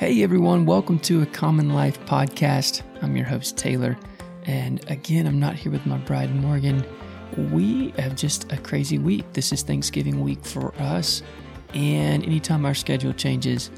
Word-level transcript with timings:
Hey 0.00 0.22
everyone, 0.22 0.64
welcome 0.64 0.98
to 1.00 1.20
a 1.20 1.26
Common 1.26 1.74
Life 1.74 2.00
podcast. 2.06 2.80
I'm 3.02 3.14
your 3.14 3.26
host, 3.26 3.58
Taylor. 3.58 3.98
And 4.46 4.82
again, 4.90 5.26
I'm 5.26 5.38
not 5.38 5.56
here 5.56 5.70
with 5.70 5.84
my 5.84 5.98
bride, 5.98 6.34
Morgan. 6.34 6.82
We 7.52 7.90
have 7.98 8.16
just 8.16 8.50
a 8.50 8.56
crazy 8.56 8.96
week. 8.96 9.30
This 9.34 9.52
is 9.52 9.60
Thanksgiving 9.60 10.22
week 10.22 10.42
for 10.42 10.74
us. 10.76 11.22
And 11.74 12.24
anytime 12.24 12.64
our 12.64 12.72
schedule 12.72 13.12
changes, 13.12 13.70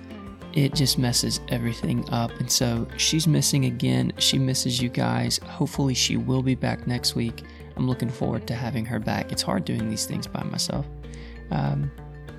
it 0.52 0.76
just 0.76 0.96
messes 0.96 1.40
everything 1.48 2.08
up. 2.10 2.30
And 2.38 2.48
so 2.48 2.86
she's 2.98 3.26
missing 3.26 3.64
again. 3.64 4.12
She 4.18 4.38
misses 4.38 4.80
you 4.80 4.90
guys. 4.90 5.38
Hopefully, 5.38 5.92
she 5.92 6.16
will 6.16 6.44
be 6.44 6.54
back 6.54 6.86
next 6.86 7.16
week. 7.16 7.42
I'm 7.74 7.88
looking 7.88 8.08
forward 8.08 8.46
to 8.46 8.54
having 8.54 8.84
her 8.84 9.00
back. 9.00 9.32
It's 9.32 9.42
hard 9.42 9.64
doing 9.64 9.90
these 9.90 10.06
things 10.06 10.28
by 10.28 10.44
myself. 10.44 10.86
Um, 11.50 11.90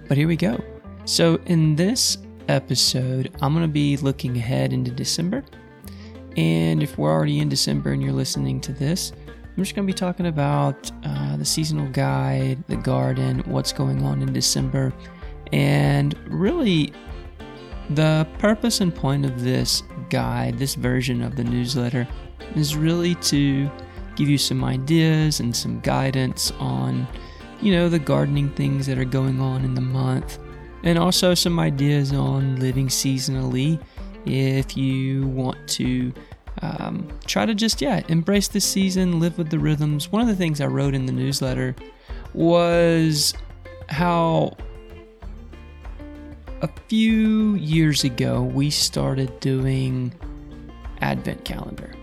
but 0.08 0.16
here 0.16 0.30
we 0.30 0.38
go. 0.38 0.64
So, 1.04 1.42
in 1.48 1.76
this 1.76 2.18
episode, 2.48 3.36
I'm 3.42 3.54
going 3.54 3.66
to 3.66 3.72
be 3.72 3.98
looking 3.98 4.38
ahead 4.38 4.74
into 4.74 4.92
December. 4.92 5.44
And 6.36 6.82
if 6.82 6.98
we're 6.98 7.12
already 7.12 7.40
in 7.40 7.50
December 7.50 7.92
and 7.92 8.02
you're 8.02 8.12
listening 8.12 8.60
to 8.62 8.74
this, 8.74 9.12
I'm 9.56 9.64
just 9.64 9.76
going 9.76 9.88
to 9.88 9.94
be 9.94 9.98
talking 9.98 10.26
about 10.26 10.92
uh, 11.04 11.38
the 11.38 11.46
seasonal 11.46 11.88
guide, 11.90 12.64
the 12.68 12.76
garden, 12.76 13.44
what's 13.46 13.72
going 13.72 14.04
on 14.04 14.22
in 14.22 14.34
December, 14.34 14.92
and 15.52 16.18
really 16.28 16.92
the 17.92 18.28
purpose 18.40 18.82
and 18.82 18.94
point 18.94 19.26
of 19.26 19.44
this 19.44 19.84
guide, 20.10 20.58
this 20.58 20.74
version 20.74 21.22
of 21.22 21.36
the 21.36 21.44
newsletter, 21.44 22.08
is 22.56 22.76
really 22.76 23.14
to 23.16 23.70
give 24.16 24.28
you 24.28 24.38
some 24.38 24.64
ideas 24.64 25.40
and 25.40 25.56
some 25.56 25.80
guidance 25.82 26.52
on, 26.60 27.08
you 27.62 27.72
know, 27.74 27.90
the 27.90 28.00
gardening 28.00 28.50
things 28.56 28.88
that 28.88 28.98
are 28.98 29.06
going 29.06 29.40
on 29.40 29.64
in 29.64 29.76
the 29.76 29.82
month 29.82 30.40
and 30.84 30.98
also 30.98 31.34
some 31.34 31.60
ideas 31.60 32.14
on 32.14 32.58
living 32.58 32.88
seasonally 32.88 33.82
if 34.26 34.78
you 34.78 35.28
want 35.28 35.58
to 35.68 36.14
um, 36.62 37.08
try 37.26 37.46
to 37.46 37.56
just 37.56 37.82
yeah 37.82 38.02
embrace 38.08 38.48
the 38.48 38.62
season 38.62 39.20
live 39.20 39.38
with 39.38 39.50
the 39.50 39.60
rhythms. 39.60 40.12
One 40.12 40.22
of 40.22 40.28
the 40.28 40.36
things 40.36 40.62
i 40.62 40.66
wrote 40.66 40.94
in 40.94 41.06
the 41.06 41.12
newsletter 41.12 41.76
was 42.34 43.34
how 43.90 44.56
a 46.62 46.70
few 46.88 47.56
years 47.56 48.04
ago 48.06 48.42
we 48.42 48.70
started 48.70 49.40
doing 49.40 50.14
advent 51.02 51.44
calendar. 51.44 51.94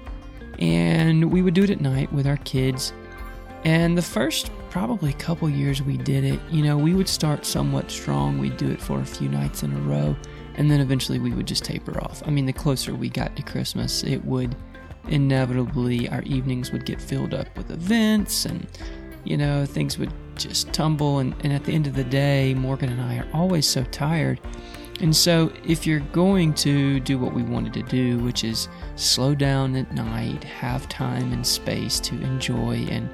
And 0.59 1.33
we 1.33 1.41
would 1.41 1.55
do 1.55 1.65
it 1.65 1.71
at 1.71 1.81
night 1.81 2.13
with 2.13 2.27
our 2.27 2.37
kids. 2.39 2.93
And 3.65 3.97
the 3.97 4.03
first 4.03 4.51
probably 4.71 5.11
a 5.11 5.15
couple 5.15 5.51
years 5.51 5.83
we 5.83 5.97
did 5.97 6.25
it, 6.25 6.41
you 6.51 6.63
know, 6.63 6.79
we 6.79 6.95
would 6.95 7.09
start 7.09 7.45
somewhat 7.45 7.91
strong. 7.91 8.39
We'd 8.39 8.57
do 8.57 8.71
it 8.71 8.81
for 8.81 9.01
a 9.01 9.05
few 9.05 9.29
nights 9.29 9.63
in 9.63 9.73
a 9.73 9.81
row, 9.81 10.17
and 10.55 10.71
then 10.71 10.81
eventually 10.81 11.19
we 11.19 11.33
would 11.33 11.47
just 11.47 11.65
taper 11.65 12.01
off. 12.03 12.23
I 12.27 12.31
mean, 12.31 12.47
the 12.47 12.53
closer 12.53 12.95
we 12.95 13.09
got 13.09 13.37
to 13.37 13.43
Christmas, 13.43 14.05
it 14.05 14.25
would 14.25 14.55
inevitably, 15.09 16.09
our 16.09 16.23
evenings 16.23 16.71
would 16.71 16.87
get 16.87 17.01
filled 17.01 17.35
up 17.35 17.55
with 17.57 17.71
events, 17.71 18.45
and, 18.45 18.67
you 19.25 19.37
know, 19.37 19.67
things 19.67 19.99
would 19.99 20.13
just 20.37 20.73
tumble. 20.73 21.19
And, 21.19 21.35
and 21.43 21.53
at 21.53 21.65
the 21.65 21.73
end 21.73 21.87
of 21.87 21.95
the 21.95 22.05
day, 22.05 22.55
Morgan 22.55 22.91
and 22.91 23.03
I 23.03 23.19
are 23.19 23.29
always 23.35 23.67
so 23.67 23.83
tired 23.85 24.41
and 25.01 25.17
so, 25.17 25.51
if 25.65 25.87
you're 25.87 26.01
going 26.01 26.53
to 26.55 27.01
do 27.01 27.19
what 27.19 27.33
we 27.33 27.43
wanted 27.43 27.73
to 27.73 27.83
do, 27.83 28.19
which 28.19 28.45
is 28.45 28.69
slow 28.97 29.35
down 29.35 29.75
at 29.77 29.95
night, 29.95 30.45
have 30.45 30.91
time 30.91 31.33
and 31.33 31.47
space 31.47 31.99
to 32.01 32.15
enjoy, 32.21 32.87
and 32.91 33.09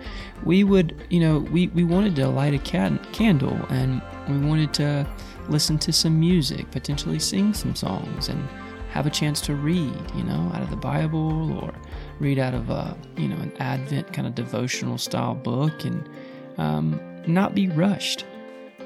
we 0.45 0.65
would, 0.65 0.95
you 1.11 1.21
know, 1.21 1.39
we, 1.39 1.69
we 1.69 1.85
wanted 1.85 2.17
to 2.17 2.29
light 2.29 2.55
a 2.55 2.59
can- 2.59 3.01
candle 3.13 3.59
and 3.69 4.03
we 4.29 4.39
wanted 4.39 4.73
to 4.75 5.07
listen 5.49 5.79
to 5.79 5.93
some 5.93 6.19
music, 6.19 6.71
potentially 6.71 7.19
sing 7.19 7.55
some 7.55 7.75
songs, 7.75 8.29
and 8.29 8.49
have 8.91 9.07
a 9.07 9.11
chance 9.11 9.41
to 9.43 9.55
read, 9.55 9.95
you 10.15 10.25
know, 10.25 10.51
out 10.55 10.63
of 10.63 10.71
the 10.71 10.77
Bible 10.77 11.59
or 11.63 11.75
read 12.19 12.39
out 12.39 12.55
of 12.55 12.71
a, 12.71 12.97
you 13.17 13.29
know, 13.29 13.37
an 13.37 13.53
Advent 13.59 14.13
kind 14.13 14.27
of 14.27 14.35
devotional 14.35 14.99
style 14.99 15.35
book 15.35 15.85
and 15.85 16.09
um, 16.59 17.01
not 17.27 17.55
be 17.55 17.69
rushed. 17.69 18.25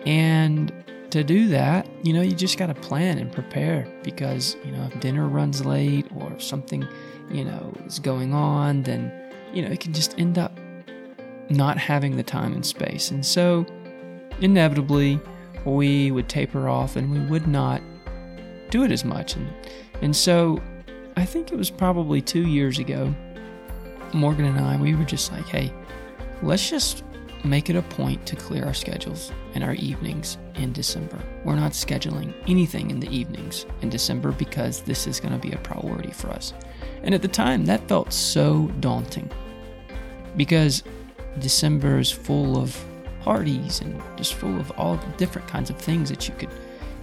And 0.06 0.72
to 1.10 1.24
do 1.24 1.48
that, 1.48 1.88
you 2.02 2.12
know, 2.12 2.22
you 2.22 2.32
just 2.32 2.58
got 2.58 2.66
to 2.66 2.74
plan 2.74 3.18
and 3.18 3.30
prepare 3.30 3.86
because, 4.02 4.56
you 4.64 4.72
know, 4.72 4.88
if 4.92 4.98
dinner 5.00 5.28
runs 5.28 5.64
late 5.64 6.06
or 6.14 6.38
something, 6.38 6.86
you 7.30 7.44
know, 7.44 7.72
is 7.86 7.98
going 7.98 8.32
on, 8.32 8.82
then, 8.82 9.12
you 9.52 9.62
know, 9.62 9.70
it 9.70 9.80
can 9.80 9.92
just 9.92 10.18
end 10.18 10.38
up 10.38 10.58
not 11.50 11.76
having 11.76 12.16
the 12.16 12.22
time 12.22 12.52
and 12.52 12.64
space. 12.64 13.10
And 13.10 13.24
so, 13.24 13.66
inevitably, 14.40 15.20
we 15.64 16.10
would 16.10 16.28
taper 16.28 16.68
off 16.68 16.96
and 16.96 17.10
we 17.10 17.20
would 17.30 17.46
not 17.46 17.82
do 18.70 18.84
it 18.84 18.92
as 18.92 19.04
much. 19.04 19.36
And, 19.36 19.48
and 20.00 20.16
so, 20.16 20.62
I 21.16 21.24
think 21.24 21.52
it 21.52 21.56
was 21.56 21.70
probably 21.70 22.22
two 22.22 22.46
years 22.46 22.78
ago, 22.78 23.14
Morgan 24.14 24.46
and 24.46 24.58
I, 24.58 24.76
we 24.76 24.94
were 24.94 25.04
just 25.04 25.30
like, 25.32 25.46
hey, 25.46 25.72
let's 26.42 26.70
just 26.70 27.04
make 27.44 27.70
it 27.70 27.76
a 27.76 27.82
point 27.82 28.24
to 28.26 28.36
clear 28.36 28.64
our 28.64 28.74
schedules 28.74 29.32
and 29.54 29.64
our 29.64 29.74
evenings 29.74 30.38
in 30.54 30.72
December. 30.72 31.18
We're 31.44 31.56
not 31.56 31.72
scheduling 31.72 32.34
anything 32.46 32.90
in 32.90 33.00
the 33.00 33.08
evenings 33.08 33.66
in 33.82 33.88
December 33.88 34.32
because 34.32 34.82
this 34.82 35.06
is 35.06 35.20
going 35.20 35.32
to 35.32 35.38
be 35.38 35.52
a 35.52 35.58
priority 35.58 36.10
for 36.10 36.28
us. 36.28 36.52
And 37.02 37.14
at 37.14 37.22
the 37.22 37.28
time, 37.28 37.64
that 37.66 37.88
felt 37.88 38.12
so 38.12 38.68
daunting 38.80 39.30
because 40.36 40.82
December 41.38 41.98
is 41.98 42.10
full 42.10 42.60
of 42.60 42.76
parties 43.22 43.80
and 43.80 44.00
just 44.16 44.34
full 44.34 44.58
of 44.58 44.70
all 44.72 44.96
different 45.16 45.46
kinds 45.46 45.70
of 45.70 45.76
things 45.76 46.08
that 46.08 46.28
you 46.28 46.34
could 46.34 46.50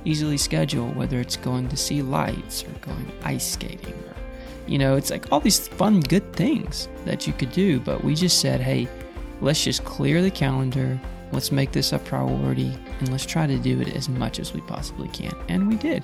easily 0.05 0.37
schedule, 0.37 0.89
whether 0.89 1.19
it's 1.19 1.37
going 1.37 1.67
to 1.69 1.77
see 1.77 2.01
lights 2.01 2.63
or 2.63 2.71
going 2.81 3.11
ice 3.23 3.51
skating 3.51 3.93
or, 3.93 4.15
you 4.67 4.77
know, 4.77 4.95
it's 4.95 5.11
like 5.11 5.31
all 5.31 5.39
these 5.39 5.67
fun, 5.67 5.99
good 5.99 6.33
things 6.33 6.87
that 7.05 7.27
you 7.27 7.33
could 7.33 7.51
do. 7.51 7.79
But 7.79 8.03
we 8.03 8.15
just 8.15 8.39
said, 8.39 8.61
hey, 8.61 8.87
let's 9.41 9.63
just 9.63 9.83
clear 9.85 10.21
the 10.21 10.31
calendar, 10.31 10.99
let's 11.31 11.51
make 11.51 11.71
this 11.71 11.93
a 11.93 11.99
priority, 11.99 12.77
and 12.99 13.11
let's 13.11 13.25
try 13.25 13.47
to 13.47 13.57
do 13.57 13.79
it 13.81 13.95
as 13.95 14.09
much 14.09 14.39
as 14.39 14.53
we 14.53 14.61
possibly 14.61 15.07
can. 15.09 15.35
And 15.49 15.67
we 15.67 15.75
did. 15.75 16.03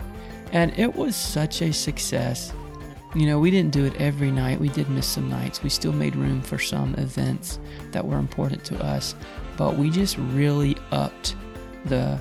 And 0.51 0.78
it 0.78 0.95
was 0.95 1.16
such 1.16 1.62
a 1.62 1.73
success. 1.73 2.53
You 3.16 3.28
know, 3.28 3.40
we 3.40 3.51
didn't 3.51 3.72
do 3.72 3.85
it 3.85 3.96
every 4.01 4.31
night. 4.31 4.59
We 4.59 4.69
did 4.69 4.90
miss 4.90 5.06
some 5.06 5.29
nights. 5.29 5.62
We 5.62 5.69
still 5.69 5.94
made 5.94 6.16
room 6.16 6.41
for 6.41 6.57
some 6.57 6.96
events 6.96 7.59
that 7.91 8.06
were 8.06 8.18
important 8.18 8.63
to 8.66 8.84
us, 8.84 9.16
but 9.56 9.78
we 9.78 9.90
just 9.90 10.18
really 10.18 10.78
upped 10.91 11.35
the 11.85 12.19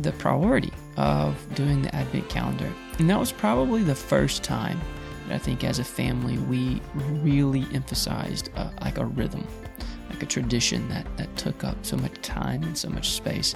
the 0.00 0.10
priority 0.12 0.72
of 0.96 1.36
doing 1.54 1.82
the 1.82 1.94
advent 1.94 2.28
calendar. 2.28 2.70
And 2.98 3.08
that 3.08 3.18
was 3.18 3.30
probably 3.30 3.84
the 3.84 3.94
first 3.94 4.42
time 4.42 4.80
that 5.28 5.36
I 5.36 5.38
think 5.38 5.62
as 5.62 5.78
a 5.78 5.84
family 5.84 6.36
we 6.36 6.82
really 7.22 7.64
emphasized 7.72 8.50
uh, 8.56 8.70
like 8.80 8.98
a 8.98 9.04
rhythm 9.04 9.46
like 10.14 10.22
a 10.22 10.26
tradition 10.26 10.88
that, 10.88 11.04
that 11.16 11.34
took 11.36 11.64
up 11.64 11.76
so 11.84 11.96
much 11.96 12.20
time 12.22 12.62
and 12.62 12.78
so 12.78 12.88
much 12.88 13.10
space. 13.10 13.54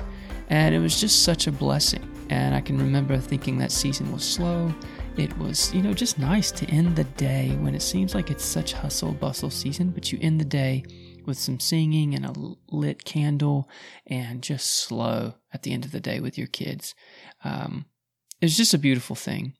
And 0.51 0.75
it 0.75 0.81
was 0.81 1.01
just 1.01 1.23
such 1.23 1.47
a 1.47 1.53
blessing. 1.53 2.07
And 2.31 2.55
I 2.55 2.61
can 2.61 2.79
remember 2.79 3.17
thinking 3.19 3.59
that 3.59 3.71
season 3.71 4.11
was 4.13 4.25
slow. 4.25 4.75
It 5.19 5.37
was, 5.37 5.75
you 5.75 5.83
know, 5.83 5.93
just 5.93 6.17
nice 6.17 6.53
to 6.53 6.67
end 6.67 6.95
the 6.95 7.03
day 7.03 7.57
when 7.59 7.75
it 7.75 7.83
seems 7.83 8.15
like 8.15 8.31
it's 8.31 8.45
such 8.45 8.73
hustle 8.73 9.11
bustle 9.11 9.51
season, 9.51 9.91
but 9.91 10.13
you 10.13 10.19
end 10.23 10.41
the 10.41 10.45
day 10.45 10.85
with 11.27 11.37
some 11.37 11.59
singing 11.59 12.15
and 12.15 12.25
a 12.25 12.33
lit 12.71 13.05
candle 13.05 13.69
and 14.07 14.43
just 14.43 14.71
slow 14.71 15.35
at 15.53 15.65
the 15.65 15.73
end 15.73 15.85
of 15.85 15.91
the 15.91 15.99
day 15.99 16.21
with 16.21 16.39
your 16.39 16.47
kids. 16.47 16.95
Um, 17.43 17.87
it's 18.41 18.57
just 18.57 18.75
a 18.75 18.79
beautiful 18.79 19.17
thing. 19.17 19.55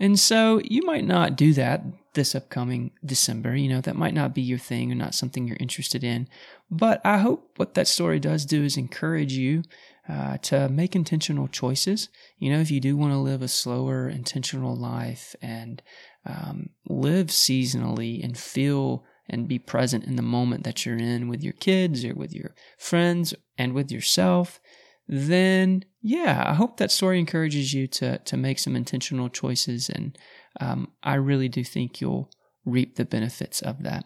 And 0.00 0.18
so 0.18 0.60
you 0.64 0.82
might 0.84 1.04
not 1.04 1.36
do 1.36 1.52
that 1.52 1.84
this 2.14 2.34
upcoming 2.34 2.92
December. 3.04 3.54
You 3.54 3.68
know, 3.68 3.80
that 3.82 3.96
might 3.96 4.14
not 4.14 4.34
be 4.34 4.42
your 4.42 4.58
thing 4.58 4.90
or 4.90 4.94
not 4.94 5.14
something 5.14 5.46
you're 5.46 5.56
interested 5.60 6.02
in. 6.02 6.28
But 6.70 7.00
I 7.04 7.18
hope 7.18 7.52
what 7.56 7.74
that 7.74 7.88
story 7.88 8.18
does 8.18 8.46
do 8.46 8.64
is 8.64 8.76
encourage 8.76 9.32
you 9.34 9.62
uh, 10.08 10.38
to 10.38 10.68
make 10.68 10.96
intentional 10.96 11.48
choices. 11.48 12.08
You 12.38 12.52
know, 12.52 12.60
if 12.60 12.70
you 12.70 12.80
do 12.80 12.96
want 12.96 13.12
to 13.12 13.18
live 13.18 13.42
a 13.42 13.48
slower, 13.48 14.08
intentional 14.08 14.76
life 14.76 15.34
and 15.40 15.82
um, 16.26 16.70
live 16.88 17.28
seasonally 17.28 18.22
and 18.22 18.36
feel 18.36 19.04
and 19.28 19.48
be 19.48 19.58
present 19.58 20.04
in 20.04 20.16
the 20.16 20.22
moment 20.22 20.64
that 20.64 20.84
you're 20.84 20.96
in 20.96 21.28
with 21.28 21.42
your 21.42 21.54
kids 21.54 22.04
or 22.04 22.14
with 22.14 22.34
your 22.34 22.54
friends 22.76 23.34
and 23.56 23.72
with 23.72 23.90
yourself, 23.90 24.60
then 25.06 25.84
yeah, 26.00 26.44
I 26.46 26.54
hope 26.54 26.76
that 26.76 26.90
story 26.90 27.18
encourages 27.18 27.72
you 27.72 27.86
to 27.88 28.18
to 28.18 28.36
make 28.36 28.58
some 28.58 28.76
intentional 28.76 29.28
choices, 29.28 29.88
and 29.88 30.16
um, 30.60 30.92
I 31.02 31.14
really 31.14 31.48
do 31.48 31.64
think 31.64 32.00
you'll 32.00 32.30
reap 32.64 32.96
the 32.96 33.04
benefits 33.04 33.60
of 33.62 33.82
that. 33.82 34.04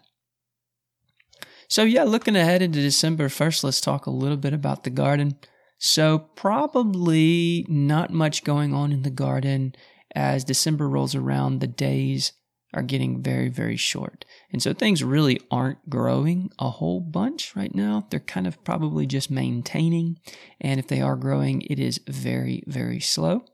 So 1.68 1.82
yeah, 1.82 2.04
looking 2.04 2.36
ahead 2.36 2.62
into 2.62 2.80
December, 2.80 3.28
first 3.28 3.62
let's 3.62 3.80
talk 3.80 4.06
a 4.06 4.10
little 4.10 4.36
bit 4.36 4.52
about 4.52 4.84
the 4.84 4.90
garden. 4.90 5.38
So 5.78 6.18
probably 6.18 7.64
not 7.68 8.10
much 8.10 8.42
going 8.42 8.74
on 8.74 8.90
in 8.90 9.02
the 9.02 9.10
garden 9.10 9.74
as 10.14 10.44
December 10.44 10.88
rolls 10.88 11.14
around. 11.14 11.60
The 11.60 11.66
days 11.66 12.32
are 12.74 12.82
getting 12.82 13.22
very, 13.22 13.48
very 13.48 13.76
short. 13.76 14.24
And 14.52 14.62
so 14.62 14.72
things 14.72 15.02
really 15.02 15.40
aren't 15.50 15.88
growing 15.88 16.50
a 16.58 16.70
whole 16.70 17.00
bunch 17.00 17.56
right 17.56 17.74
now. 17.74 18.06
They're 18.10 18.20
kind 18.20 18.46
of 18.46 18.62
probably 18.64 19.06
just 19.06 19.30
maintaining. 19.30 20.18
And 20.60 20.78
if 20.78 20.86
they 20.86 21.00
are 21.00 21.16
growing, 21.16 21.62
it 21.62 21.78
is 21.78 22.00
very, 22.06 22.62
very 22.66 23.00
slow. 23.00 23.44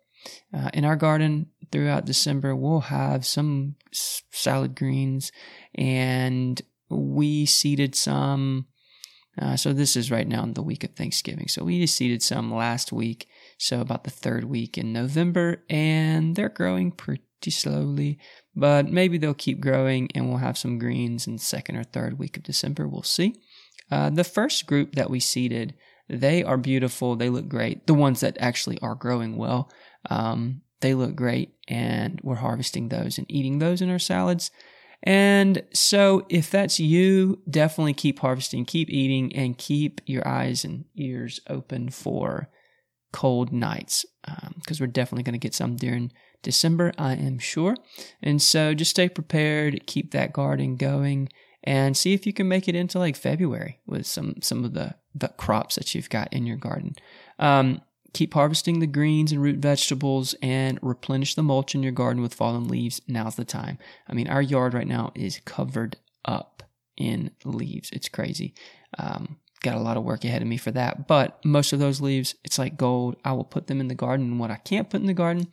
Uh, 0.52 0.70
in 0.72 0.84
our 0.84 0.96
garden 0.96 1.50
throughout 1.70 2.06
December, 2.06 2.56
we'll 2.56 2.80
have 2.80 3.26
some 3.26 3.76
salad 3.92 4.74
greens, 4.74 5.30
and 5.74 6.60
we 6.88 7.46
seeded 7.46 7.94
some. 7.94 8.66
Uh, 9.40 9.56
so 9.56 9.72
this 9.72 9.96
is 9.96 10.10
right 10.10 10.28
now 10.28 10.42
in 10.44 10.54
the 10.54 10.62
week 10.62 10.84
of 10.84 10.90
Thanksgiving. 10.90 11.48
So 11.48 11.64
we 11.64 11.80
just 11.80 11.96
seeded 11.96 12.22
some 12.22 12.54
last 12.54 12.92
week, 12.92 13.28
so 13.58 13.80
about 13.80 14.04
the 14.04 14.10
third 14.10 14.44
week 14.44 14.78
in 14.78 14.92
November, 14.92 15.64
and 15.68 16.36
they're 16.36 16.48
growing 16.48 16.92
pretty 17.44 17.50
slowly, 17.50 18.18
but 18.56 18.88
maybe 18.88 19.18
they'll 19.18 19.34
keep 19.34 19.60
growing, 19.60 20.08
and 20.14 20.28
we'll 20.28 20.38
have 20.38 20.56
some 20.56 20.78
greens 20.78 21.26
in 21.26 21.36
second 21.36 21.76
or 21.76 21.84
third 21.84 22.18
week 22.18 22.38
of 22.38 22.42
December. 22.42 22.88
We'll 22.88 23.02
see. 23.02 23.34
Uh, 23.90 24.08
the 24.08 24.24
first 24.24 24.66
group 24.66 24.94
that 24.94 25.10
we 25.10 25.20
seeded, 25.20 25.74
they 26.08 26.42
are 26.42 26.56
beautiful. 26.56 27.16
They 27.16 27.28
look 27.28 27.48
great. 27.48 27.86
The 27.86 27.92
ones 27.92 28.20
that 28.20 28.38
actually 28.40 28.78
are 28.80 28.94
growing 28.94 29.36
well, 29.36 29.70
um, 30.08 30.62
they 30.80 30.94
look 30.94 31.14
great, 31.14 31.50
and 31.68 32.18
we're 32.22 32.36
harvesting 32.36 32.88
those 32.88 33.18
and 33.18 33.30
eating 33.30 33.58
those 33.58 33.82
in 33.82 33.90
our 33.90 33.98
salads. 33.98 34.50
And 35.02 35.62
so, 35.74 36.24
if 36.30 36.50
that's 36.50 36.80
you, 36.80 37.42
definitely 37.50 37.92
keep 37.92 38.20
harvesting, 38.20 38.64
keep 38.64 38.88
eating, 38.88 39.36
and 39.36 39.58
keep 39.58 40.00
your 40.06 40.26
eyes 40.26 40.64
and 40.64 40.86
ears 40.96 41.40
open 41.46 41.90
for 41.90 42.48
cold 43.12 43.52
nights 43.52 44.06
because 44.56 44.80
um, 44.80 44.84
we're 44.84 44.86
definitely 44.86 45.22
going 45.22 45.38
to 45.38 45.38
get 45.38 45.54
some 45.54 45.76
during 45.76 46.10
December, 46.44 46.92
I 46.96 47.14
am 47.14 47.40
sure. 47.40 47.76
And 48.22 48.40
so, 48.40 48.74
just 48.74 48.92
stay 48.92 49.08
prepared, 49.08 49.86
keep 49.86 50.12
that 50.12 50.32
garden 50.32 50.76
going, 50.76 51.28
and 51.64 51.96
see 51.96 52.12
if 52.12 52.26
you 52.26 52.32
can 52.32 52.46
make 52.46 52.68
it 52.68 52.76
into 52.76 52.98
like 53.00 53.16
February 53.16 53.80
with 53.86 54.06
some 54.06 54.36
some 54.40 54.64
of 54.64 54.74
the 54.74 54.94
the 55.14 55.28
crops 55.28 55.74
that 55.74 55.94
you've 55.94 56.10
got 56.10 56.32
in 56.32 56.46
your 56.46 56.56
garden. 56.56 56.94
Um, 57.38 57.80
keep 58.12 58.34
harvesting 58.34 58.78
the 58.78 58.86
greens 58.86 59.32
and 59.32 59.42
root 59.42 59.58
vegetables 59.58 60.34
and 60.40 60.78
replenish 60.82 61.34
the 61.34 61.42
mulch 61.42 61.74
in 61.74 61.82
your 61.82 61.92
garden 61.92 62.22
with 62.22 62.34
fallen 62.34 62.68
leaves. 62.68 63.00
Now's 63.08 63.34
the 63.34 63.44
time. 63.44 63.78
I 64.08 64.14
mean, 64.14 64.28
our 64.28 64.42
yard 64.42 64.72
right 64.72 64.86
now 64.86 65.12
is 65.14 65.40
covered 65.44 65.96
up 66.24 66.62
in 66.96 67.32
leaves. 67.44 67.90
It's 67.90 68.08
crazy. 68.08 68.54
Um, 68.98 69.38
got 69.64 69.76
a 69.76 69.80
lot 69.80 69.96
of 69.96 70.04
work 70.04 70.24
ahead 70.24 70.42
of 70.42 70.48
me 70.48 70.56
for 70.56 70.70
that. 70.70 71.08
But 71.08 71.44
most 71.44 71.72
of 71.72 71.80
those 71.80 72.00
leaves, 72.00 72.36
it's 72.44 72.58
like 72.58 72.76
gold. 72.76 73.16
I 73.24 73.32
will 73.32 73.44
put 73.44 73.66
them 73.66 73.80
in 73.80 73.88
the 73.88 73.94
garden. 73.94 74.26
And 74.26 74.38
what 74.38 74.50
I 74.50 74.56
can't 74.56 74.88
put 74.88 75.00
in 75.00 75.06
the 75.06 75.14
garden, 75.14 75.48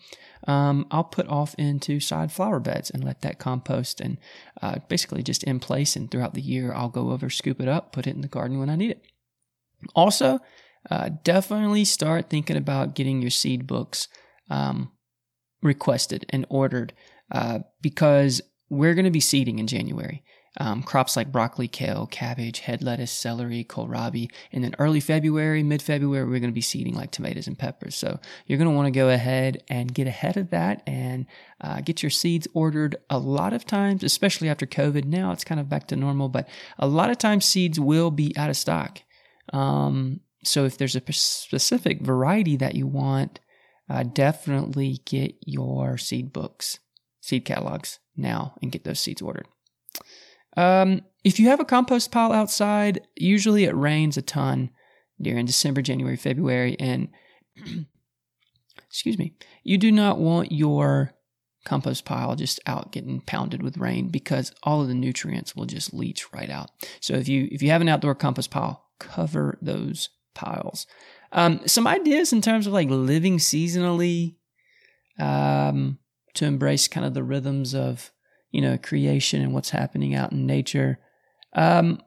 um, 0.48 0.86
I'll 0.92 1.06
put 1.06 1.28
off 1.28 1.56
into 1.58 2.00
side 2.00 2.32
flower 2.32 2.60
beds 2.60 2.92
and 2.92 3.04
let 3.04 3.22
that 3.22 3.40
compost 3.40 4.02
and 4.02 4.18
uh, 4.62 4.80
basically 4.90 5.24
just 5.24 5.44
in 5.44 5.60
place. 5.60 5.96
And 5.96 6.12
throughout 6.12 6.34
the 6.34 6.42
year, 6.42 6.74
I'll 6.74 6.90
go 6.90 7.12
over, 7.12 7.30
scoop 7.30 7.60
it 7.62 7.68
up, 7.68 7.94
put 7.94 8.06
it 8.06 8.16
in 8.16 8.22
the 8.22 8.28
garden 8.28 8.60
when 8.60 8.70
I 8.70 8.76
need 8.76 8.92
it. 8.92 9.04
Also, 9.96 10.40
uh, 10.90 11.10
definitely 11.24 11.86
start 11.86 12.30
thinking 12.30 12.58
about 12.58 12.94
getting 12.94 13.22
your 13.22 13.32
seed 13.32 13.66
books 13.66 14.08
um, 14.50 14.92
requested 15.64 16.26
and 16.30 16.46
ordered 16.50 16.94
uh, 17.32 17.60
because 17.82 18.42
we're 18.70 18.94
going 18.94 19.06
to 19.06 19.12
be 19.12 19.20
seeding 19.20 19.60
in 19.60 19.68
January. 19.68 20.24
Um, 20.58 20.84
crops 20.84 21.16
like 21.16 21.32
broccoli, 21.32 21.70
kale, 21.70 22.08
cabbage, 22.08 22.60
head 22.60 22.84
lettuce, 22.84 23.12
celery, 23.12 23.64
kohlrabi. 23.64 24.30
And 24.52 24.64
then 24.64 24.76
early 24.80 25.00
February, 25.00 25.64
mid 25.64 25.82
February, 25.82 26.26
we're 26.26 26.40
going 26.40 26.52
to 26.52 26.52
be 26.52 26.60
seeding 26.60 26.94
like 26.94 27.12
tomatoes 27.12 27.48
and 27.48 27.58
peppers. 27.58 27.96
So 27.96 28.20
you're 28.46 28.58
going 28.58 28.70
to 28.70 28.76
want 28.76 28.88
to 28.88 28.92
go 28.92 29.08
ahead 29.08 29.64
and 29.70 29.94
get 29.94 30.08
ahead 30.08 30.36
of 30.36 30.50
that 30.50 30.84
and 30.86 31.26
uh, 31.62 31.80
get 31.80 32.04
your 32.04 32.10
seeds 32.10 32.50
ordered. 32.54 32.98
A 33.10 33.18
lot 33.18 33.54
of 33.54 33.66
times, 33.66 34.04
especially 34.04 34.50
after 34.50 34.66
COVID, 34.66 35.06
now 35.06 35.32
it's 35.32 35.46
kind 35.46 35.62
of 35.62 35.70
back 35.70 35.88
to 35.88 35.96
normal, 35.96 36.28
but 36.28 36.50
a 36.78 36.88
lot 36.88 37.10
of 37.10 37.18
times 37.18 37.46
seeds 37.46 37.80
will 37.80 38.12
be 38.12 38.36
out 38.36 38.50
of 38.50 38.58
stock. 38.58 39.02
Um, 39.54 40.20
so 40.44 40.66
if 40.66 40.78
there's 40.78 40.96
a 40.96 41.14
specific 41.14 42.02
variety 42.02 42.58
that 42.58 42.76
you 42.76 42.88
want, 42.88 43.40
uh, 43.90 44.04
definitely 44.04 45.00
get 45.06 45.36
your 45.46 45.98
seed 45.98 46.34
books, 46.34 46.80
seed 47.22 47.46
catalogs 47.46 48.00
now 48.18 48.56
and 48.62 48.72
get 48.72 48.84
those 48.84 49.00
seeds 49.00 49.22
ordered. 49.22 49.48
Um, 50.58 51.02
if 51.24 51.40
you 51.40 51.48
have 51.50 51.60
a 51.60 51.66
compost 51.66 52.12
pile 52.12 52.32
outside, 52.32 53.08
usually 53.16 53.66
it 53.66 53.76
rains 53.76 54.18
a 54.18 54.22
ton 54.22 54.72
during 55.22 55.46
December, 55.46 55.82
January, 55.82 56.18
February, 56.18 56.76
and 56.80 57.10
excuse 58.88 59.18
me, 59.18 59.34
you 59.64 59.78
do 59.78 59.92
not 59.92 60.20
want 60.20 60.52
your 60.52 61.14
compost 61.64 62.06
pile 62.06 62.36
just 62.36 62.60
out 62.66 62.92
getting 62.92 63.22
pounded 63.22 63.62
with 63.62 63.78
rain 63.78 64.10
because 64.10 64.52
all 64.64 64.82
of 64.82 64.88
the 64.88 64.96
nutrients 64.96 65.56
will 65.56 65.66
just 65.66 65.94
leach 65.94 66.26
right 66.34 66.50
out. 66.50 66.72
So 67.00 67.14
if 67.14 67.28
you 67.28 67.48
if 67.52 67.62
you 67.62 67.70
have 67.70 67.82
an 67.82 67.90
outdoor 67.90 68.16
compost 68.16 68.50
pile, 68.50 68.86
cover 69.00 69.58
those 69.62 70.10
piles. 70.34 70.88
Um, 71.32 71.62
some 71.66 71.88
ideas 71.88 72.34
in 72.34 72.42
terms 72.42 72.68
of 72.68 72.74
like 72.74 72.90
living 72.90 73.38
seasonally, 73.38 74.36
um, 75.20 76.00
to 76.34 76.46
embrace 76.46 76.88
kind 76.88 77.06
of 77.06 77.14
the 77.14 77.24
rhythms 77.24 77.76
of 77.76 78.12
you 78.52 78.62
know, 78.62 78.78
creation 78.78 79.42
and 79.42 79.54
what's 79.54 79.70
happening 79.70 80.14
out 80.14 80.32
in 80.32 80.46
nature. 80.46 81.00
Um, 81.54 82.02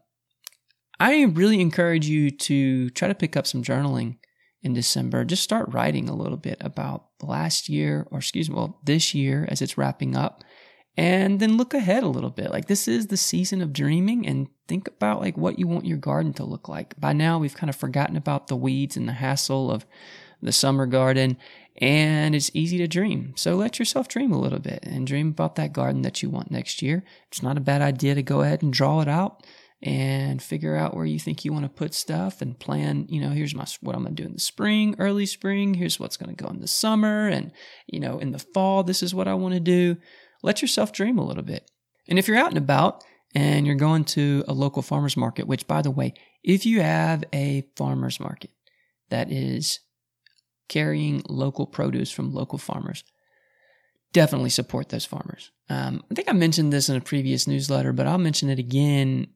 I 1.01 1.25
really 1.25 1.61
encourage 1.61 2.07
you 2.07 2.31
to 2.31 2.91
try 2.91 3.09
to 3.09 3.15
pick 3.15 3.37
up 3.37 3.47
some 3.47 3.63
journaling 3.63 4.19
in 4.63 4.73
December. 4.73 5.25
Just 5.25 5.43
start 5.43 5.73
writing 5.73 6.09
a 6.09 6.15
little 6.15 6.37
bit 6.37 6.57
about 6.61 7.07
last 7.23 7.69
year, 7.69 8.07
or 8.11 8.19
excuse 8.19 8.49
me, 8.49 8.57
well, 8.57 8.81
this 8.85 9.15
year 9.15 9.47
as 9.51 9.61
it's 9.61 9.77
wrapping 9.77 10.17
up, 10.17 10.43
and 10.97 11.41
then 11.41 11.57
look 11.57 11.75
ahead 11.75 12.03
a 12.03 12.09
little 12.09 12.31
bit. 12.31 12.51
Like 12.51 12.67
this 12.67 12.87
is 12.87 13.09
the 13.09 13.17
season 13.17 13.61
of 13.61 13.73
dreaming, 13.73 14.27
and 14.27 14.49
think 14.69 14.89
about 14.89 15.21
like 15.21 15.37
what 15.37 15.59
you 15.59 15.67
want 15.67 15.85
your 15.85 15.99
garden 15.99 16.33
to 16.35 16.45
look 16.45 16.69
like. 16.69 16.99
By 16.99 17.13
now, 17.13 17.39
we've 17.39 17.57
kind 17.57 17.71
of 17.71 17.77
forgotten 17.77 18.17
about 18.17 18.47
the 18.47 18.57
weeds 18.57 18.97
and 18.97 19.09
the 19.09 19.13
hassle 19.15 19.71
of 19.71 19.85
the 20.41 20.53
summer 20.53 20.87
garden, 20.87 21.37
and 21.77 22.35
it's 22.35 22.51
easy 22.55 22.79
to 22.79 22.87
dream. 22.87 23.33
So 23.37 23.57
let 23.57 23.79
yourself 23.79 24.09
dream 24.09 24.33
a 24.33 24.41
little 24.41 24.61
bit 24.61 24.81
and 24.85 25.07
dream 25.07 25.29
about 25.29 25.57
that 25.57 25.73
garden 25.73 26.03
that 26.03 26.23
you 26.23 26.31
want 26.31 26.51
next 26.51 26.83
year. 26.83 27.05
It's 27.29 27.43
not 27.43 27.57
a 27.57 27.63
bad 27.63 27.83
idea 27.83 28.15
to 28.15 28.23
go 28.23 28.43
ahead 28.43 28.63
and 28.63 28.73
draw 28.73 29.01
it 29.01 29.09
out 29.09 29.45
and 29.83 30.43
figure 30.43 30.77
out 30.77 30.97
where 30.97 31.05
you 31.05 31.19
think 31.19 31.45
you 31.45 31.53
want 31.53 31.65
to 31.65 31.69
put 31.69 31.93
stuff 31.93 32.41
and 32.41 32.59
plan, 32.59 33.07
you 33.11 33.21
know, 33.21 33.31
here's 33.31 33.55
my 33.55 33.67
what 33.81 33.95
I'm 33.95 34.03
going 34.03 34.15
to 34.15 34.23
do 34.23 34.27
in 34.27 34.35
the 34.35 34.41
spring, 34.41 34.95
early 34.99 35.27
spring, 35.27 35.75
here's 35.75 36.01
what's 36.01 36.17
going 36.17 36.35
to 36.35 36.43
go 36.43 36.49
in 36.49 36.61
the 36.61 36.69
summer 36.69 37.29
and, 37.29 37.53
you 37.87 38.01
know, 38.01 38.19
in 38.19 38.31
the 38.31 38.39
fall 38.39 38.83
this 38.83 39.03
is 39.03 39.15
what 39.15 39.29
I 39.29 39.35
want 39.35 39.55
to 39.55 39.61
do. 39.61 39.97
Let 40.43 40.63
yourself 40.63 40.93
dream 40.93 41.19
a 41.19 41.27
little 41.27 41.43
bit. 41.43 41.71
And 42.09 42.19
if 42.19 42.29
you're 42.29 42.37
out 42.37 42.49
and 42.49 42.59
about 42.59 43.05
and 43.35 43.67
you're 43.67 43.77
going 43.77 44.05
to 44.05 44.45
a 44.47 44.53
local 44.53 44.81
farmers 44.81 45.17
market, 45.17 45.47
which 45.47 45.67
by 45.67 45.83
the 45.83 45.91
way, 45.91 46.15
if 46.43 46.65
you 46.65 46.81
have 46.81 47.25
a 47.33 47.67
farmers 47.77 48.21
market 48.21 48.51
that 49.11 49.31
is 49.31 49.81
carrying 50.69 51.23
local 51.29 51.67
produce 51.67 52.11
from 52.11 52.33
local 52.33 52.59
farmers. 52.59 53.05
Definitely 54.13 54.51
support 54.51 54.89
those 54.89 55.05
farmers. 55.05 55.51
Um, 55.69 56.05
I 56.11 56.15
think 56.15 56.29
I 56.29 56.33
mentioned 56.33 56.73
this 56.73 56.89
in 56.89 56.97
a 56.97 57.01
previous 57.01 57.47
newsletter, 57.47 57.93
but 57.93 58.07
I'll 58.07 58.19
mention 58.19 58.49
it 58.49 58.59
again. 58.59 59.29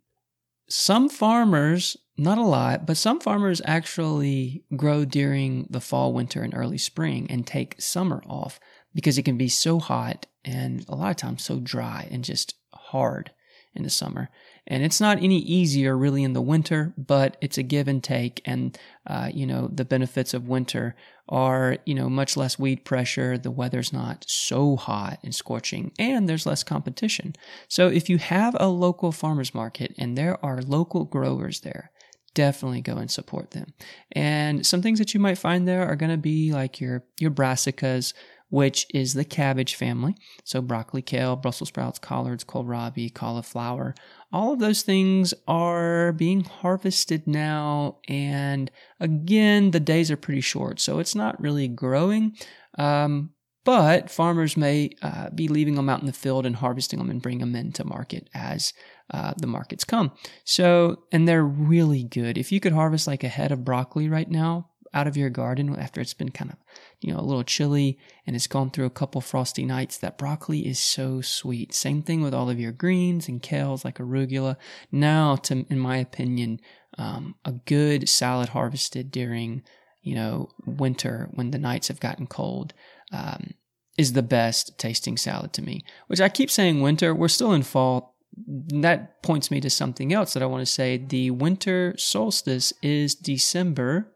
Some 0.69 1.09
farmers, 1.09 1.97
not 2.17 2.39
a 2.39 2.43
lot, 2.43 2.87
but 2.87 2.97
some 2.97 3.21
farmers 3.21 3.63
actually 3.65 4.65
grow 4.77 5.05
during 5.05 5.67
the 5.71 5.81
fall, 5.81 6.13
winter, 6.13 6.43
and 6.43 6.55
early 6.55 6.79
spring 6.79 7.27
and 7.31 7.47
take 7.47 7.81
summer 7.81 8.23
off 8.27 8.61
because 8.95 9.19
it 9.19 9.25
can 9.25 9.39
be 9.39 9.49
so 9.49 9.79
hot 9.79 10.27
and 10.45 10.85
a 10.89 10.95
lot 10.95 11.11
of 11.11 11.17
times 11.17 11.45
so 11.45 11.59
dry 11.59 12.09
and 12.11 12.25
just 12.25 12.55
hard 12.73 13.31
in 13.75 13.83
the 13.83 13.91
summer. 13.91 14.29
And 14.67 14.83
it's 14.85 15.01
not 15.01 15.23
any 15.23 15.39
easier 15.39 15.97
really 15.97 16.23
in 16.23 16.35
the 16.35 16.43
winter, 16.43 16.93
but 16.99 17.37
it's 17.41 17.57
a 17.57 17.63
give 17.63 17.89
and 17.89 18.05
take. 18.05 18.43
And, 18.45 18.79
uh, 19.07 19.31
you 19.33 19.47
know, 19.47 19.69
the 19.73 19.85
benefits 19.85 20.35
of 20.35 20.49
winter 20.49 20.95
are, 21.29 21.79
you 21.85 21.95
know, 21.95 22.09
much 22.09 22.37
less 22.37 22.59
weed 22.59 22.85
pressure. 22.85 23.39
The 23.39 23.51
weather's 23.51 23.93
not 23.93 24.25
so 24.29 24.77
hot 24.77 25.19
and 25.23 25.35
scorching, 25.35 25.93
and 25.99 26.29
there's 26.29 26.47
less 26.47 26.65
competition. 26.65 27.35
So 27.69 27.89
if 27.89 28.09
you 28.09 28.19
have 28.19 28.57
a 28.59 28.69
local 28.69 29.13
farmer's 29.13 29.55
market 29.55 29.95
and 29.99 30.17
there 30.17 30.43
are 30.45 30.63
local 30.63 31.05
growers 31.05 31.61
there, 31.61 31.91
definitely 32.35 32.81
go 32.81 32.97
and 32.97 33.11
support 33.11 33.51
them. 33.51 33.73
And 34.13 34.65
some 34.67 34.83
things 34.83 34.99
that 34.99 35.15
you 35.15 35.21
might 35.21 35.39
find 35.39 35.67
there 35.67 35.87
are 35.87 35.97
going 35.97 36.13
to 36.13 36.17
be 36.17 36.53
like 36.53 36.81
your, 36.81 37.05
your 37.19 37.31
brassicas, 37.31 38.13
which 38.51 38.87
is 38.95 39.15
the 39.15 39.25
cabbage 39.25 39.75
family. 39.75 40.15
So 40.45 40.61
broccoli, 40.63 41.03
kale, 41.03 41.37
Brussels 41.37 41.69
sprouts, 41.69 41.99
collards, 41.99 42.45
kohlrabi, 42.45 43.15
cauliflower. 43.15 43.95
All 44.33 44.53
of 44.53 44.59
those 44.59 44.83
things 44.83 45.35
are 45.47 46.13
being 46.13 46.45
harvested 46.45 47.27
now. 47.27 47.99
And 48.09 48.71
again, 49.01 49.71
the 49.71 49.81
days 49.81 50.11
are 50.11 50.17
pretty 50.17 50.41
short. 50.41 50.81
So 50.81 50.99
it's 50.99 51.15
not 51.15 51.41
really 51.41 51.69
growing. 51.69 52.37
Um, 52.79 53.31
but 53.65 54.11
farmers 54.11 54.57
may 54.57 54.91
uh, 55.03 55.29
be 55.29 55.47
leaving 55.47 55.75
them 55.75 55.91
out 55.91 56.01
in 56.01 56.07
the 56.07 56.13
field 56.15 56.47
and 56.47 56.57
harvesting 56.57 56.99
them 56.99 57.11
and 57.11 57.21
bring 57.21 57.39
them 57.39 57.55
into 57.55 57.85
market 57.85 58.31
as 58.33 58.73
uh, 59.11 59.35
the 59.37 59.47
markets 59.47 59.85
come. 59.85 60.13
So, 60.45 61.05
and 61.13 61.29
they're 61.29 61.45
really 61.45 62.05
good. 62.05 62.39
If 62.39 62.51
you 62.51 62.61
could 62.61 62.73
harvest 62.73 63.07
like 63.07 63.25
a 63.25 63.29
head 63.29 63.53
of 63.53 63.67
broccoli 63.67 64.09
right 64.09 64.31
now, 64.31 64.68
out 64.95 65.07
of 65.07 65.17
your 65.17 65.31
garden 65.31 65.75
after 65.77 66.01
it's 66.01 66.15
been 66.15 66.31
kind 66.31 66.51
of, 66.51 66.57
you 67.01 67.13
know, 67.13 67.21
a 67.21 67.23
little 67.23 67.45
chilly 67.45 67.99
and 68.27 68.35
it's 68.35 68.47
gone 68.47 68.71
through 68.71 68.87
a 68.87 68.91
couple 68.91 69.21
frosty 69.21 69.65
nights, 69.65 69.99
that 69.99 70.19
broccoli 70.19 70.67
is 70.67 70.79
so 70.79 71.21
sweet. 71.21 71.75
Same 71.75 72.03
thing 72.03 72.23
with 72.23 72.35
all 72.35 72.49
of 72.49 72.61
your 72.61 72.73
greens 72.73 73.29
and 73.29 73.43
kales 73.43 73.85
like 73.85 73.99
arugula. 73.99 74.57
Now, 74.91 75.37
to, 75.37 75.67
in 75.69 75.79
my 75.79 75.99
opinion, 75.99 76.61
um, 76.97 77.35
a 77.45 77.53
good 77.53 78.09
salad 78.09 78.51
harvested 78.51 79.11
during 79.11 79.63
you 80.03 80.15
know, 80.15 80.49
winter 80.65 81.29
when 81.35 81.51
the 81.51 81.59
nights 81.59 81.89
have 81.89 82.01
gotten 82.01 82.27
cold, 82.27 82.73
um, 83.13 83.53
is 83.99 84.13
the 84.13 84.23
best 84.23 84.79
tasting 84.79 85.19
salad 85.19 85.53
to 85.53 85.63
me. 85.63 85.85
Which 86.07 86.21
I 86.21 86.29
keep 86.29 86.51
saying 86.51 86.81
winter, 86.81 87.15
we're 87.15 87.29
still 87.29 87.53
in 87.53 87.63
fall. 87.63 88.15
That 88.37 89.23
points 89.23 89.51
me 89.51 89.61
to 89.61 89.69
something 89.69 90.13
else 90.13 90.33
that 90.33 90.43
I 90.43 90.47
want 90.47 90.63
to 90.63 90.73
say. 90.73 90.97
The 90.97 91.31
winter 91.31 91.95
solstice 91.99 92.73
is 92.83 93.15
December 93.15 94.13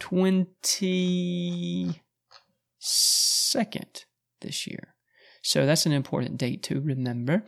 22nd 0.00 1.94
this 4.40 4.66
year. 4.66 4.94
So 5.42 5.64
that's 5.64 5.86
an 5.86 5.92
important 5.92 6.38
date 6.38 6.62
to 6.64 6.80
remember. 6.80 7.44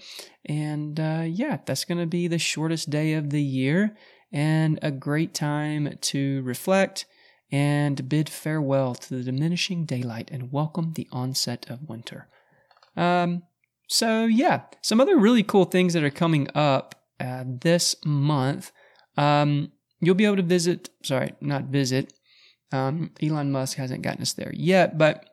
And 0.46 0.98
uh, 0.98 1.24
yeah, 1.26 1.58
that's 1.64 1.84
going 1.84 1.98
to 1.98 2.06
be 2.06 2.28
the 2.28 2.38
shortest 2.38 2.90
day 2.90 3.14
of 3.14 3.30
the 3.30 3.42
year 3.42 3.96
and 4.32 4.78
a 4.82 4.90
great 4.90 5.34
time 5.34 5.98
to 6.00 6.42
reflect 6.42 7.04
and 7.50 8.08
bid 8.08 8.30
farewell 8.30 8.94
to 8.94 9.14
the 9.14 9.22
diminishing 9.22 9.84
daylight 9.84 10.30
and 10.32 10.50
welcome 10.50 10.94
the 10.94 11.06
onset 11.12 11.66
of 11.68 11.88
winter. 11.88 12.28
Um, 12.96 13.42
so, 13.88 14.24
yeah, 14.24 14.62
some 14.80 15.02
other 15.02 15.18
really 15.18 15.42
cool 15.42 15.66
things 15.66 15.92
that 15.92 16.02
are 16.02 16.10
coming 16.10 16.48
up 16.54 16.94
uh, 17.20 17.44
this 17.46 17.94
month. 18.06 18.72
Um, 19.18 19.72
you'll 20.00 20.14
be 20.14 20.24
able 20.24 20.36
to 20.36 20.42
visit, 20.42 20.88
sorry, 21.02 21.34
not 21.42 21.64
visit. 21.64 22.14
Um, 22.72 23.10
Elon 23.22 23.52
Musk 23.52 23.76
hasn't 23.76 24.02
gotten 24.02 24.22
us 24.22 24.32
there 24.32 24.52
yet, 24.54 24.96
but 24.98 25.28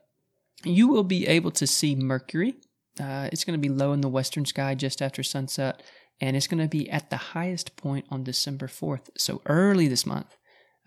you 0.64 0.88
will 0.88 1.04
be 1.04 1.28
able 1.28 1.52
to 1.52 1.66
see 1.66 1.96
Mercury. 1.96 2.56
Uh, 3.00 3.30
it's 3.32 3.44
going 3.44 3.60
to 3.60 3.70
be 3.70 3.74
low 3.74 3.94
in 3.94 4.02
the 4.02 4.10
western 4.10 4.46
sky 4.46 4.76
just 4.76 5.02
after 5.02 5.24
sunset, 5.24 5.82
and 6.20 6.36
it's 6.36 6.48
going 6.48 6.62
to 6.62 6.68
be 6.68 6.90
at 6.90 7.10
the 7.10 7.18
highest 7.18 7.78
point 7.78 8.06
on 8.10 8.24
December 8.24 8.68
4th. 8.68 9.10
So 9.18 9.42
early 9.46 9.88
this 9.88 10.06
month, 10.06 10.36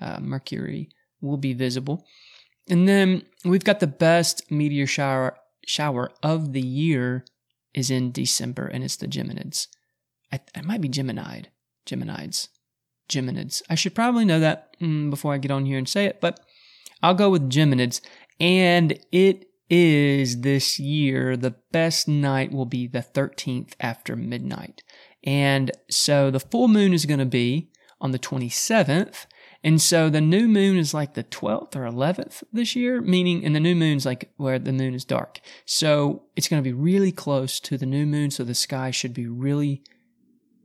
uh, 0.01 0.19
Mercury 0.21 0.91
will 1.21 1.39
be 1.39 1.55
visible. 1.55 2.05
And 2.69 2.87
then 2.87 3.23
we've 3.45 3.65
got 3.65 3.81
the 3.81 3.87
best 3.87 4.51
meteor 4.51 4.87
shower 4.87 5.37
shower 5.67 6.11
of 6.23 6.53
the 6.53 6.61
year 6.61 7.25
is 7.73 7.91
in 7.91 8.13
December, 8.13 8.67
and 8.67 8.85
it's 8.85 8.97
the 8.97 9.07
Geminids. 9.07 9.69
I, 10.33 10.41
it 10.55 10.65
might 10.65 10.81
be 10.81 10.89
Geminide, 10.89 11.47
Geminides, 11.87 12.49
Geminids. 13.12 13.62
I 13.69 13.75
should 13.75 13.95
probably 13.95 14.25
know 14.25 14.40
that 14.40 14.76
mm, 14.81 15.11
before 15.11 15.35
I 15.35 15.38
get 15.38 15.50
on 15.50 15.66
here 15.66 15.78
and 15.78 15.88
say 15.88 16.07
it, 16.07 16.21
but 16.21 16.40
I'll 17.02 17.14
go 17.14 17.31
with 17.31 17.50
Geminids. 17.50 18.00
And 18.40 18.99
it 19.12 19.47
is 19.71 20.40
this 20.42 20.78
year 20.78 21.37
the 21.37 21.54
best 21.73 22.09
night 22.09 22.52
will 22.52 22.66
be 22.66 22.87
the 22.87 23.00
13th 23.00 23.73
after 23.81 24.16
midnight. 24.16 24.83
And 25.25 25.71
so 25.90 26.31
the 26.31 26.40
full 26.40 26.69
moon 26.69 26.92
is 26.92 27.07
going 27.07 27.21
to 27.21 27.26
be 27.26 27.71
on 28.00 28.11
the 28.11 28.19
27th. 28.19 29.26
And 29.64 29.81
so 29.81 30.11
the 30.11 30.21
new 30.21 30.49
moon 30.49 30.76
is 30.76 30.92
like 30.92 31.14
the 31.14 31.23
12th 31.23 31.76
or 31.76 31.88
11th 31.88 32.42
this 32.52 32.75
year, 32.75 33.00
meaning, 33.00 33.45
and 33.45 33.54
the 33.54 33.61
new 33.61 33.76
moon's 33.76 34.04
like 34.04 34.33
where 34.37 34.59
the 34.59 34.73
moon 34.73 34.95
is 34.95 35.04
dark. 35.04 35.40
So 35.64 36.25
it's 36.35 36.49
going 36.49 36.62
to 36.62 36.69
be 36.69 36.75
really 36.75 37.12
close 37.12 37.61
to 37.61 37.78
the 37.78 37.87
new 37.87 38.04
moon. 38.04 38.33
So 38.33 38.42
the 38.42 38.54
sky 38.54 38.90
should 38.90 39.14
be 39.14 39.28
really, 39.28 39.83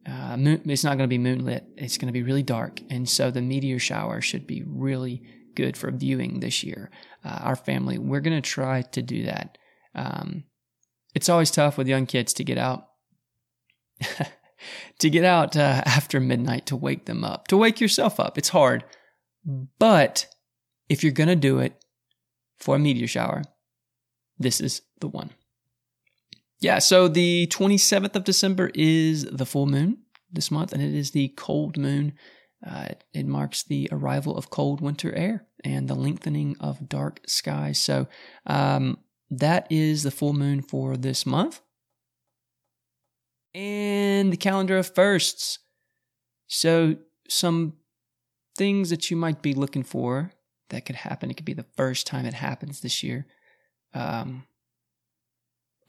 uh, 0.08 0.38
moon, 0.38 0.62
it's 0.66 0.84
not 0.84 0.98
going 0.98 1.10
to 1.10 1.14
be 1.14 1.18
moonlit. 1.18 1.66
It's 1.76 1.98
going 1.98 2.08
to 2.08 2.14
be 2.14 2.24
really 2.24 2.44
dark. 2.44 2.80
And 2.90 3.10
so 3.10 3.30
the 3.30 3.42
meteor 3.42 3.80
shower 3.80 4.22
should 4.22 4.48
be 4.48 4.64
really 4.66 5.22
good 5.56 5.76
for 5.76 5.92
viewing 5.92 6.40
this 6.40 6.64
year. 6.64 6.90
Uh, 7.26 7.40
our 7.42 7.56
family, 7.56 7.98
we're 7.98 8.22
going 8.22 8.42
to 8.42 8.50
try 8.50 8.84
to 8.84 9.02
do 9.02 9.24
that. 9.24 9.58
Um, 9.94 10.46
it's 11.14 11.30
always 11.30 11.52
tough 11.52 11.78
with 11.78 11.88
young 11.88 12.06
kids 12.06 12.32
to 12.34 12.44
get 12.44 12.58
out. 12.58 12.88
to 15.00 15.10
get 15.10 15.26
out 15.26 15.58
uh, 15.58 15.82
after 15.86 16.20
midnight 16.20 16.68
to 16.68 16.76
wake 16.76 17.06
them 17.06 17.24
up, 17.24 17.48
to 17.48 17.58
wake 17.58 17.82
yourself 17.82 18.20
up. 18.20 18.38
It's 18.38 18.50
hard. 18.50 18.86
But 19.80 20.28
if 20.90 21.04
you're 21.04 21.12
going 21.12 21.30
to 21.30 21.36
do 21.36 21.60
it 21.60 21.84
for 22.60 22.76
a 22.76 22.80
meteor 22.80 23.08
shower, 23.08 23.44
this 24.38 24.62
is 24.62 24.82
the 25.00 25.08
one. 25.08 25.32
Yeah, 26.60 26.80
so 26.80 27.08
the 27.08 27.48
27th 27.48 28.16
of 28.16 28.24
December 28.24 28.72
is 28.74 29.26
the 29.26 29.46
full 29.46 29.68
moon 29.68 30.00
this 30.32 30.50
month, 30.50 30.74
and 30.74 30.82
it 30.82 30.94
is 30.94 31.12
the 31.12 31.30
cold 31.30 31.78
moon. 31.78 32.14
Uh, 32.66 32.90
it 33.14 33.28
marks 33.28 33.64
the 33.64 33.88
arrival 33.92 34.36
of 34.36 34.50
cold 34.50 34.82
winter 34.82 35.14
air 35.14 35.46
and 35.64 35.88
the 35.88 35.96
lengthening 35.96 36.56
of 36.60 36.90
dark 36.90 37.22
skies. 37.28 37.80
So 37.80 38.08
um, 38.48 38.98
that 39.30 39.68
is 39.70 40.04
the 40.04 40.12
full 40.12 40.34
moon 40.34 40.62
for 40.64 40.98
this 40.98 41.26
month 41.26 41.62
and 43.58 44.32
the 44.32 44.38
calendar 44.38 44.78
of 44.78 44.94
firsts. 44.94 45.60
So, 46.48 46.98
some 47.28 47.74
things 48.56 48.90
that 48.92 49.10
you 49.10 49.18
might 49.18 49.42
be 49.42 49.54
looking 49.54 49.84
for 49.84 50.32
that 50.70 50.86
could 50.86 50.96
happen. 50.96 51.32
It 51.32 51.36
could 51.36 51.46
be 51.46 51.54
the 51.54 51.66
first 51.76 52.08
time 52.08 52.26
it 52.26 52.36
happens 52.36 52.82
this 52.82 53.04
year. 53.04 53.26
Um, 53.94 54.46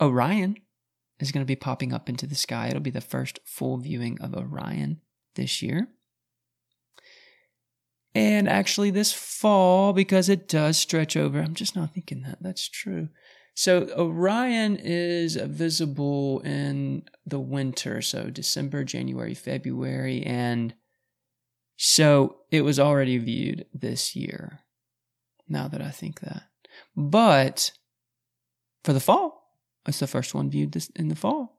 Orion 0.00 0.56
is 1.20 1.32
going 1.32 1.44
to 1.44 1.48
be 1.48 1.56
popping 1.56 1.92
up 1.92 2.08
into 2.08 2.26
the 2.26 2.34
sky. 2.34 2.68
It'll 2.68 2.80
be 2.80 2.90
the 2.90 3.00
first 3.00 3.40
full 3.44 3.78
viewing 3.78 4.18
of 4.20 4.34
Orion 4.34 5.00
this 5.34 5.62
year. 5.62 5.88
And 8.14 8.48
actually, 8.48 8.90
this 8.90 9.12
fall, 9.12 9.92
because 9.92 10.28
it 10.28 10.48
does 10.48 10.76
stretch 10.76 11.16
over, 11.16 11.40
I'm 11.40 11.54
just 11.54 11.76
not 11.76 11.94
thinking 11.94 12.22
that. 12.22 12.38
That's 12.40 12.68
true. 12.68 13.08
So 13.54 13.88
Orion 13.96 14.76
is 14.76 15.36
visible 15.36 16.40
in 16.40 17.02
the 17.26 17.40
winter, 17.40 18.00
so 18.02 18.30
December, 18.30 18.84
January, 18.84 19.34
February, 19.34 20.22
and 20.24 20.74
so 21.76 22.38
it 22.50 22.62
was 22.62 22.78
already 22.78 23.18
viewed 23.18 23.66
this 23.74 24.16
year. 24.16 24.60
Now 25.48 25.68
that 25.68 25.82
I 25.82 25.90
think 25.90 26.20
that. 26.20 26.44
But 26.96 27.72
for 28.84 28.92
the 28.92 29.00
fall, 29.00 29.37
it's 29.88 30.00
the 30.00 30.06
first 30.06 30.34
one 30.34 30.50
viewed 30.50 30.72
this 30.72 30.90
in 30.94 31.08
the 31.08 31.16
fall. 31.16 31.58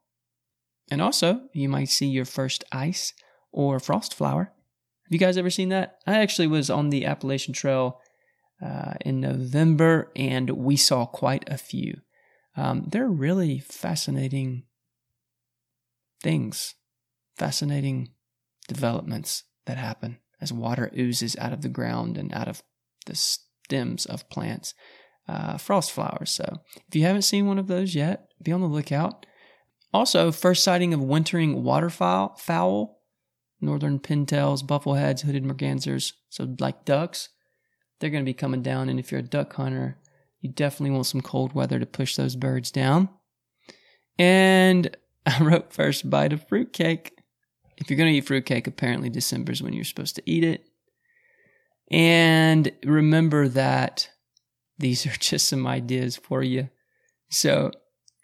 And 0.92 1.02
also, 1.02 1.42
you 1.54 1.70
might 1.70 1.90
see 1.90 2.08
your 2.08 2.26
first 2.26 2.64
ice 2.72 3.14
or 3.52 3.80
frost 3.80 4.14
flower. 4.14 4.54
Have 5.04 5.12
you 5.12 5.20
guys 5.20 5.38
ever 5.38 5.50
seen 5.50 5.70
that? 5.70 6.00
I 6.06 6.20
actually 6.20 6.48
was 6.48 6.70
on 6.70 6.90
the 6.90 7.06
Appalachian 7.06 7.54
Trail 7.54 8.00
uh, 8.64 8.94
in 9.02 9.20
November, 9.20 10.12
and 10.16 10.50
we 10.52 10.76
saw 10.76 11.06
quite 11.06 11.50
a 11.50 11.58
few. 11.58 12.02
Um, 12.56 12.86
they're 12.88 13.08
really 13.08 13.60
fascinating 13.60 14.64
things, 16.22 16.76
fascinating 17.38 18.10
developments 18.68 19.44
that 19.66 19.78
happen 19.78 20.20
as 20.42 20.54
water 20.54 20.92
oozes 20.98 21.36
out 21.38 21.54
of 21.54 21.62
the 21.62 21.70
ground 21.70 22.18
and 22.18 22.34
out 22.34 22.48
of 22.48 22.62
the 23.06 23.16
stems 23.16 24.06
of 24.06 24.30
plants. 24.30 24.74
Uh, 25.30 25.58
frost 25.58 25.92
flowers. 25.92 26.32
So 26.32 26.62
if 26.88 26.96
you 26.96 27.04
haven't 27.04 27.22
seen 27.22 27.46
one 27.46 27.60
of 27.60 27.68
those 27.68 27.94
yet, 27.94 28.30
be 28.42 28.52
on 28.52 28.62
the 28.62 28.68
lookout. 28.68 29.28
Also, 29.94 30.32
first 30.32 30.64
sighting 30.64 30.92
of 30.92 31.02
wintering 31.02 31.64
waterfowl, 31.64 32.36
fowl, 32.38 33.02
northern 33.62 34.00
pintails, 34.00 34.64
buffleheads, 34.64 35.22
hooded 35.22 35.44
mergansers, 35.44 36.14
so 36.30 36.56
like 36.60 36.84
ducks 36.84 37.30
they're 38.00 38.10
going 38.10 38.24
to 38.24 38.30
be 38.30 38.34
coming 38.34 38.62
down. 38.62 38.90
And 38.90 39.00
if 39.00 39.12
you're 39.12 39.20
a 39.20 39.24
duck 39.24 39.54
hunter, 39.54 39.98
you 40.42 40.50
definitely 40.50 40.92
want 40.92 41.06
some 41.06 41.22
cold 41.22 41.54
weather 41.54 41.80
to 41.80 41.86
push 41.86 42.16
those 42.16 42.36
birds 42.36 42.72
down. 42.72 43.10
And 44.18 44.96
I 45.26 45.44
wrote 45.44 45.74
first 45.74 46.10
bite 46.10 46.34
of 46.34 46.48
fruitcake. 46.48 47.14
If 47.78 47.90
you're 47.90 47.98
going 47.98 48.12
to 48.12 48.18
eat 48.18 48.26
fruitcake, 48.26 48.68
apparently 48.68 49.10
December 49.10 49.52
is 49.52 49.62
when 49.62 49.74
you're 49.74 49.86
supposed 49.86 50.16
to 50.16 50.24
eat 50.26 50.44
it. 50.44 50.66
And 51.92 52.72
remember 52.84 53.48
that 53.50 54.10
these 54.80 55.06
are 55.08 55.18
just 55.18 55.48
some 55.48 55.68
ideas 55.68 56.18
for 56.18 56.44
you. 56.44 56.70
So 57.30 57.72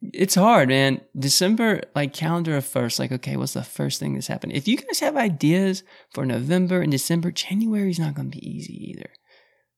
it's 0.01 0.35
hard, 0.35 0.69
man. 0.69 1.01
December, 1.17 1.81
like 1.95 2.13
calendar 2.13 2.57
of 2.57 2.65
first, 2.65 2.99
like, 2.99 3.11
okay, 3.11 3.37
what's 3.37 3.53
the 3.53 3.63
first 3.63 3.99
thing 3.99 4.13
that's 4.13 4.27
happened? 4.27 4.53
If 4.53 4.67
you 4.67 4.77
guys 4.77 4.99
have 4.99 5.15
ideas 5.15 5.83
for 6.13 6.25
November 6.25 6.81
and 6.81 6.91
December, 6.91 7.31
January's 7.31 7.99
not 7.99 8.15
going 8.15 8.31
to 8.31 8.37
be 8.37 8.49
easy 8.49 8.91
either 8.91 9.09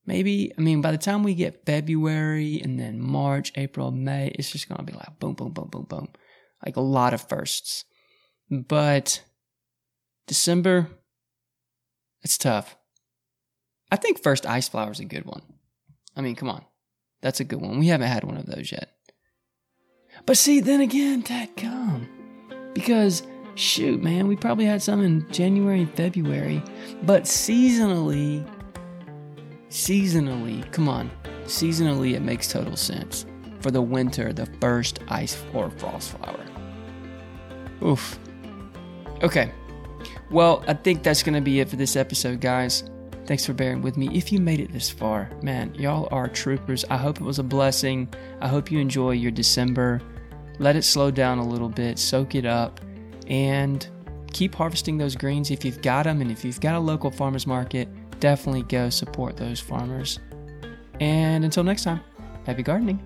maybe, 0.08 0.54
I 0.58 0.62
mean, 0.62 0.82
by 0.82 0.92
the 0.92 0.98
time 0.98 1.22
we 1.22 1.36
get 1.36 1.66
February 1.66 2.60
and 2.64 2.80
then 2.80 3.00
March, 3.00 3.52
April, 3.56 3.92
May, 3.92 4.30
it's 4.34 4.50
just 4.50 4.68
going 4.68 4.80
to 4.80 4.84
be 4.84 4.94
like 4.94 5.20
boom, 5.20 5.34
boom, 5.34 5.52
boom, 5.52 5.68
boom, 5.70 5.86
boom. 5.88 6.08
Like 6.66 6.78
a 6.78 6.82
lot 6.82 7.14
of 7.14 7.28
firsts. 7.28 7.84
But 8.50 9.22
December, 10.26 10.88
it's 12.24 12.38
tough. 12.38 12.76
I 13.92 13.98
think 13.98 14.24
first 14.24 14.46
ice 14.46 14.70
flower 14.70 14.92
is 14.92 15.00
a 15.00 15.06
good 15.06 15.26
one. 15.26 15.44
I 16.18 16.22
mean, 16.22 16.36
come 16.36 16.50
on. 16.50 16.66
That's 17.22 17.40
a 17.40 17.46
good 17.46 17.62
one. 17.62 17.80
We 17.80 17.88
haven't 17.88 18.08
had 18.08 18.26
one 18.26 18.38
of 18.38 18.46
those 18.46 18.72
yet. 18.72 18.90
But 20.26 20.38
see, 20.38 20.60
then 20.60 20.82
again, 20.82 21.22
that 21.30 21.56
come. 21.56 22.10
Because 22.74 23.24
shoot, 23.56 24.04
man, 24.04 24.28
we 24.28 24.36
probably 24.36 24.66
had 24.66 24.82
some 24.82 25.02
in 25.02 25.26
January 25.32 25.82
and 25.82 25.94
February. 25.96 26.62
But 27.04 27.24
seasonally, 27.24 28.46
Seasonally, 29.70 30.70
come 30.72 30.88
on, 30.88 31.12
seasonally 31.44 32.14
it 32.14 32.22
makes 32.22 32.48
total 32.48 32.78
sense. 32.78 33.26
For 33.60 33.70
the 33.70 33.82
winter, 33.82 34.32
the 34.32 34.46
first 34.62 35.00
ice 35.10 35.44
or 35.54 35.70
frost 35.72 36.12
flower. 36.12 36.46
Oof. 37.84 38.18
Okay. 39.24 39.52
Well, 40.32 40.64
I 40.68 40.74
think 40.74 41.04
that's 41.04 41.22
going 41.22 41.36
to 41.36 41.42
be 41.42 41.60
it 41.60 41.70
for 41.70 41.76
this 41.76 41.96
episode, 41.96 42.40
guys. 42.40 42.84
Thanks 43.28 43.46
for 43.46 43.52
bearing 43.52 43.82
with 43.82 43.98
me. 43.98 44.10
If 44.14 44.32
you 44.32 44.40
made 44.40 44.62
it 44.62 44.72
this 44.72 44.90
far, 44.90 45.30
man, 45.42 45.76
y'all 45.76 46.08
are 46.12 46.30
troopers. 46.30 46.86
I 46.90 46.96
hope 46.96 47.20
it 47.20 47.24
was 47.26 47.40
a 47.40 47.44
blessing. 47.44 48.08
I 48.40 48.48
hope 48.48 48.72
you 48.72 48.80
enjoy 48.80 49.12
your 49.12 49.32
December. 49.32 50.02
Let 50.60 50.78
it 50.78 50.84
slow 50.84 51.12
down 51.12 51.38
a 51.38 51.46
little 51.46 51.68
bit, 51.68 52.00
soak 52.00 52.36
it 52.36 52.46
up, 52.46 52.80
and 53.28 53.86
keep 54.32 54.56
harvesting 54.56 54.98
those 54.98 55.18
greens 55.18 55.52
if 55.52 55.66
you've 55.66 55.82
got 55.82 56.04
them. 56.04 56.22
And 56.22 56.32
if 56.32 56.46
you've 56.46 56.62
got 56.62 56.76
a 56.76 56.80
local 56.80 57.12
farmer's 57.12 57.46
market, 57.46 57.90
definitely 58.22 58.64
go 58.64 58.90
support 58.90 59.36
those 59.36 59.60
farmers. 59.60 60.20
And 61.02 61.44
until 61.44 61.66
next 61.66 61.84
time, 61.84 62.00
happy 62.46 62.64
gardening. 62.64 63.02